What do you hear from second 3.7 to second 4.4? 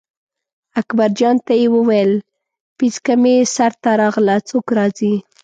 ته راغله